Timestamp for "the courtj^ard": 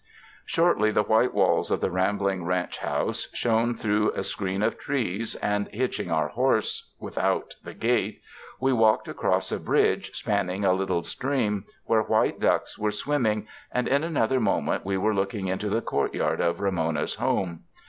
15.69-16.39